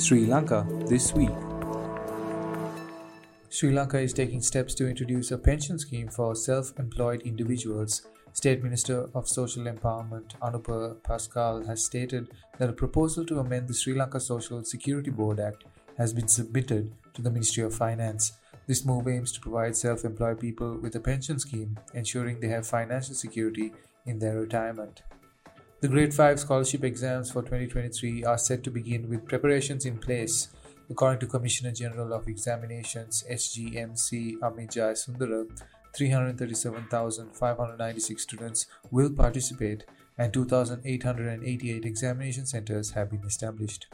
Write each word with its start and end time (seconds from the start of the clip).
Sri 0.00 0.24
Lanka 0.24 0.66
this 0.86 1.12
week. 1.12 1.28
Sri 3.50 3.70
Lanka 3.70 3.98
is 3.98 4.14
taking 4.14 4.40
steps 4.40 4.74
to 4.76 4.88
introduce 4.88 5.30
a 5.30 5.36
pension 5.36 5.78
scheme 5.78 6.08
for 6.08 6.34
self 6.34 6.72
employed 6.78 7.20
individuals. 7.20 8.06
State 8.32 8.62
Minister 8.62 9.10
of 9.14 9.28
Social 9.28 9.64
Empowerment 9.64 10.38
Anupa 10.40 10.96
Pasqual 11.02 11.66
has 11.66 11.84
stated 11.84 12.28
that 12.58 12.70
a 12.70 12.72
proposal 12.72 13.26
to 13.26 13.40
amend 13.40 13.68
the 13.68 13.74
Sri 13.74 13.92
Lanka 13.92 14.20
Social 14.20 14.64
Security 14.64 15.10
Board 15.10 15.38
Act 15.38 15.64
has 15.98 16.14
been 16.14 16.28
submitted 16.28 16.94
to 17.12 17.20
the 17.20 17.30
Ministry 17.30 17.62
of 17.62 17.74
Finance. 17.74 18.32
This 18.66 18.86
move 18.86 19.06
aims 19.06 19.32
to 19.32 19.40
provide 19.40 19.76
self 19.76 20.06
employed 20.06 20.40
people 20.40 20.78
with 20.78 20.96
a 20.96 21.00
pension 21.00 21.38
scheme, 21.38 21.78
ensuring 21.92 22.40
they 22.40 22.48
have 22.48 22.66
financial 22.66 23.14
security 23.14 23.74
in 24.06 24.18
their 24.18 24.40
retirement. 24.40 25.02
The 25.80 25.88
Grade 25.88 26.12
5 26.12 26.40
scholarship 26.40 26.84
exams 26.84 27.30
for 27.30 27.40
2023 27.40 28.24
are 28.24 28.36
set 28.36 28.62
to 28.64 28.70
begin 28.70 29.08
with 29.08 29.24
preparations 29.24 29.86
in 29.86 29.96
place. 29.96 30.48
According 30.90 31.20
to 31.20 31.26
Commissioner 31.26 31.72
General 31.72 32.12
of 32.12 32.28
Examinations 32.28 33.24
HGMC 33.30 34.40
Amit 34.40 34.74
Sundara, 34.98 35.46
337,596 35.96 38.22
students 38.22 38.66
will 38.90 39.08
participate 39.08 39.86
and 40.18 40.30
2,888 40.34 41.86
examination 41.86 42.44
centers 42.44 42.90
have 42.90 43.10
been 43.10 43.24
established. 43.24 43.86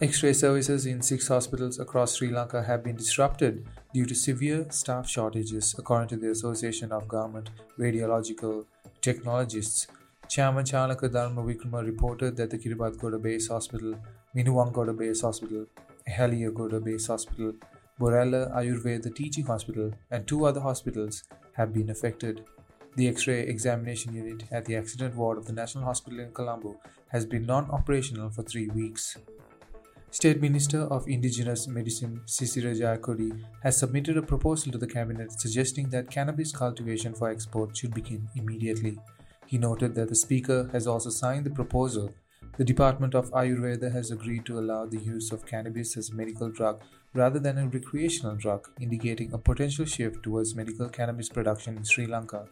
X 0.00 0.22
ray 0.22 0.32
services 0.32 0.86
in 0.86 1.02
six 1.02 1.28
hospitals 1.28 1.78
across 1.78 2.16
Sri 2.16 2.30
Lanka 2.30 2.62
have 2.62 2.82
been 2.82 2.96
disrupted 2.96 3.66
due 3.92 4.06
to 4.06 4.14
severe 4.14 4.64
staff 4.70 5.06
shortages, 5.06 5.74
according 5.76 6.08
to 6.08 6.16
the 6.16 6.30
Association 6.30 6.92
of 6.92 7.06
Government 7.06 7.50
Radiological 7.78 8.64
Technologists. 9.02 9.86
Chairman 10.28 10.64
Chalaka 10.64 11.12
Dharma 11.12 11.42
Vikrama 11.42 11.84
reported 11.84 12.36
that 12.36 12.50
the 12.50 12.58
Kiribathgoda 12.58 13.20
Base 13.22 13.48
Hospital, 13.48 13.94
Minuwangoda 14.34 14.96
Base 14.96 15.20
Hospital, 15.20 15.66
Haliyagoda 16.08 16.82
Base 16.82 17.06
Hospital, 17.06 17.52
Borella 18.00 18.52
Ayurveda 18.54 19.14
Teaching 19.14 19.44
Hospital, 19.44 19.92
and 20.10 20.26
two 20.26 20.46
other 20.46 20.60
hospitals 20.60 21.24
have 21.52 21.72
been 21.72 21.90
affected. 21.90 22.44
The 22.96 23.08
X 23.08 23.26
ray 23.26 23.40
examination 23.40 24.14
unit 24.14 24.44
at 24.50 24.64
the 24.64 24.76
accident 24.76 25.14
ward 25.14 25.36
of 25.36 25.46
the 25.46 25.52
National 25.52 25.84
Hospital 25.84 26.20
in 26.20 26.32
Colombo 26.32 26.80
has 27.08 27.26
been 27.26 27.44
non 27.44 27.70
operational 27.70 28.30
for 28.30 28.42
three 28.42 28.68
weeks. 28.68 29.16
State 30.10 30.40
Minister 30.40 30.82
of 30.82 31.08
Indigenous 31.08 31.66
Medicine 31.66 32.20
Sisira 32.24 32.72
Jayakody 32.72 33.44
has 33.64 33.76
submitted 33.76 34.16
a 34.16 34.22
proposal 34.22 34.70
to 34.70 34.78
the 34.78 34.86
Cabinet 34.86 35.32
suggesting 35.32 35.88
that 35.90 36.10
cannabis 36.10 36.52
cultivation 36.52 37.14
for 37.14 37.30
export 37.30 37.76
should 37.76 37.92
begin 37.92 38.28
immediately. 38.36 38.96
He 39.46 39.58
noted 39.58 39.94
that 39.94 40.08
the 40.08 40.14
Speaker 40.14 40.68
has 40.72 40.86
also 40.86 41.10
signed 41.10 41.46
the 41.46 41.50
proposal. 41.50 42.14
The 42.56 42.64
Department 42.64 43.14
of 43.14 43.30
Ayurveda 43.32 43.92
has 43.92 44.10
agreed 44.10 44.46
to 44.46 44.58
allow 44.58 44.86
the 44.86 44.98
use 44.98 45.32
of 45.32 45.46
cannabis 45.46 45.96
as 45.96 46.10
a 46.10 46.14
medical 46.14 46.50
drug 46.50 46.82
rather 47.14 47.38
than 47.38 47.58
a 47.58 47.68
recreational 47.68 48.36
drug, 48.36 48.68
indicating 48.80 49.32
a 49.32 49.38
potential 49.38 49.84
shift 49.84 50.22
towards 50.22 50.54
medical 50.54 50.88
cannabis 50.88 51.28
production 51.28 51.76
in 51.76 51.84
Sri 51.84 52.06
Lanka. 52.06 52.46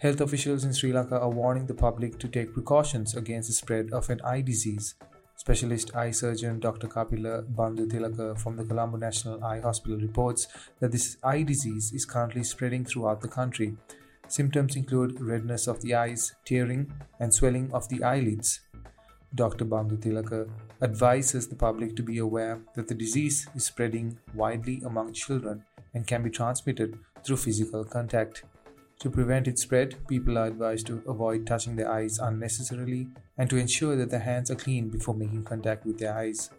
Health 0.00 0.20
officials 0.20 0.64
in 0.64 0.72
Sri 0.72 0.92
Lanka 0.92 1.18
are 1.20 1.30
warning 1.30 1.66
the 1.66 1.74
public 1.74 2.18
to 2.18 2.28
take 2.28 2.52
precautions 2.52 3.14
against 3.14 3.48
the 3.48 3.54
spread 3.54 3.92
of 3.92 4.10
an 4.10 4.20
eye 4.22 4.40
disease. 4.40 4.94
Specialist 5.36 5.94
eye 5.94 6.10
surgeon 6.10 6.60
Dr. 6.60 6.88
Kapila 6.88 7.42
Banduthilaka 7.42 8.38
from 8.38 8.56
the 8.56 8.64
Colombo 8.64 8.96
National 8.96 9.42
Eye 9.44 9.60
Hospital 9.60 9.98
reports 9.98 10.46
that 10.80 10.92
this 10.92 11.16
eye 11.22 11.42
disease 11.42 11.92
is 11.92 12.04
currently 12.04 12.44
spreading 12.44 12.84
throughout 12.84 13.20
the 13.20 13.28
country. 13.28 13.76
Symptoms 14.28 14.76
include 14.76 15.20
redness 15.20 15.66
of 15.66 15.80
the 15.82 15.94
eyes, 15.94 16.34
tearing, 16.44 16.92
and 17.20 17.32
swelling 17.34 17.70
of 17.72 17.88
the 17.88 18.02
eyelids. 18.02 18.60
Dr. 19.34 19.64
Banduthilaka 19.64 20.48
advises 20.82 21.48
the 21.48 21.56
public 21.56 21.96
to 21.96 22.02
be 22.02 22.18
aware 22.18 22.60
that 22.74 22.88
the 22.88 22.94
disease 22.94 23.48
is 23.54 23.64
spreading 23.64 24.18
widely 24.34 24.82
among 24.84 25.12
children 25.12 25.64
and 25.94 26.06
can 26.06 26.22
be 26.22 26.30
transmitted 26.30 26.98
through 27.24 27.36
physical 27.36 27.84
contact. 27.84 28.44
To 29.00 29.10
prevent 29.10 29.48
its 29.48 29.62
spread, 29.62 29.96
people 30.06 30.38
are 30.38 30.46
advised 30.46 30.86
to 30.86 31.02
avoid 31.08 31.46
touching 31.46 31.76
their 31.76 31.90
eyes 31.90 32.18
unnecessarily 32.18 33.08
and 33.38 33.50
to 33.50 33.56
ensure 33.56 33.96
that 33.96 34.10
their 34.10 34.20
hands 34.20 34.50
are 34.50 34.54
clean 34.54 34.90
before 34.90 35.14
making 35.14 35.44
contact 35.44 35.84
with 35.84 35.98
their 35.98 36.16
eyes. 36.16 36.50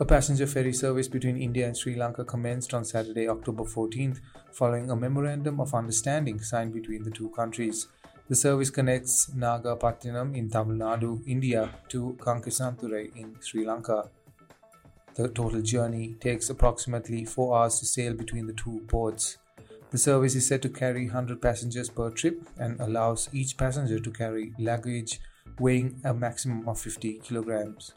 A 0.00 0.04
passenger 0.04 0.48
ferry 0.48 0.72
service 0.72 1.06
between 1.06 1.36
India 1.36 1.68
and 1.68 1.76
Sri 1.76 1.94
Lanka 1.94 2.24
commenced 2.24 2.74
on 2.74 2.84
Saturday, 2.84 3.28
October 3.28 3.62
14th, 3.62 4.20
following 4.50 4.90
a 4.90 4.96
memorandum 4.96 5.60
of 5.60 5.72
understanding 5.72 6.40
signed 6.40 6.74
between 6.74 7.04
the 7.04 7.12
two 7.12 7.28
countries. 7.28 7.86
The 8.28 8.34
service 8.34 8.70
connects 8.70 9.30
Nagapattinam 9.30 10.36
in 10.36 10.50
Tamil 10.50 10.78
Nadu, 10.78 11.22
India, 11.28 11.70
to 11.90 12.16
Kankesanthurai 12.18 13.14
in 13.14 13.36
Sri 13.40 13.64
Lanka. 13.64 14.10
The 15.14 15.28
total 15.28 15.62
journey 15.62 16.16
takes 16.18 16.50
approximately 16.50 17.24
4 17.24 17.56
hours 17.56 17.78
to 17.78 17.86
sail 17.86 18.14
between 18.14 18.48
the 18.48 18.52
two 18.52 18.82
ports. 18.88 19.38
The 19.92 19.98
service 19.98 20.34
is 20.34 20.48
said 20.48 20.62
to 20.62 20.70
carry 20.70 21.04
100 21.04 21.40
passengers 21.40 21.88
per 21.88 22.10
trip 22.10 22.42
and 22.58 22.80
allows 22.80 23.28
each 23.32 23.56
passenger 23.56 24.00
to 24.00 24.10
carry 24.10 24.54
luggage 24.58 25.20
weighing 25.60 26.00
a 26.02 26.12
maximum 26.12 26.68
of 26.68 26.80
50 26.80 27.20
kilograms. 27.20 27.92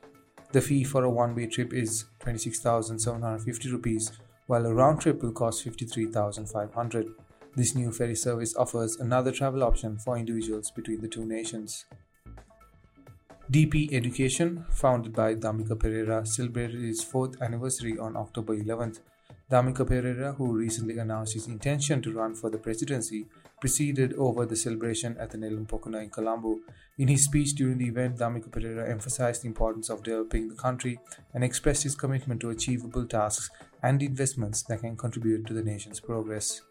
The 0.52 0.62
fee 0.62 0.84
for 0.84 1.04
a 1.04 1.10
one 1.10 1.36
way 1.36 1.48
trip 1.48 1.74
is 1.74 2.06
26,750 2.20 3.70
rupees, 3.72 4.12
while 4.46 4.66
a 4.66 4.74
round 4.74 5.02
trip 5.02 5.22
will 5.22 5.34
cost 5.34 5.64
53,500. 5.64 7.10
This 7.56 7.76
new 7.76 7.92
ferry 7.92 8.16
service 8.16 8.56
offers 8.56 8.96
another 8.98 9.32
travel 9.32 9.64
option 9.64 9.98
for 9.98 10.18
individuals 10.18 10.72
between 10.72 11.02
the 11.02 11.08
two 11.10 11.26
nations. 11.26 11.86
DP 13.52 13.94
Education, 13.94 14.66
founded 14.70 15.14
by 15.14 15.34
Dhammika 15.34 15.80
Pereira, 15.80 16.26
celebrated 16.26 16.84
its 16.84 17.04
fourth 17.04 17.42
anniversary 17.42 17.98
on 17.98 18.16
October 18.16 18.56
11th. 18.56 19.00
Dhammika 19.50 19.88
Pereira, 19.88 20.34
who 20.34 20.52
recently 20.52 20.98
announced 20.98 21.34
his 21.34 21.48
intention 21.48 22.02
to 22.02 22.12
run 22.12 22.36
for 22.36 22.50
the 22.50 22.58
presidency, 22.58 23.28
presided 23.62 24.14
over 24.16 24.46
the 24.46 24.58
celebration 24.58 25.16
at 25.18 25.30
the 25.30 25.38
Nelum 25.38 25.66
Pokuna 25.66 26.04
in 26.04 26.10
Colombo. 26.10 26.60
In 26.98 27.08
his 27.08 27.24
speech 27.24 27.56
during 27.56 27.78
the 27.78 27.88
event, 27.88 28.18
Dhammika 28.18 28.52
Pereira 28.52 28.90
emphasized 28.90 29.44
the 29.44 29.48
importance 29.48 29.90
of 29.90 30.04
developing 30.04 30.50
the 30.50 30.56
country 30.56 31.00
and 31.34 31.46
expressed 31.46 31.84
his 31.84 31.96
commitment 31.96 32.42
to 32.42 32.50
achievable 32.50 33.06
tasks 33.06 33.50
and 33.82 34.04
investments 34.04 34.64
that 34.64 34.82
can 34.82 34.98
contribute 34.98 35.46
to 35.46 35.54
the 35.54 35.64
nation's 35.64 36.02
progress. 36.02 36.62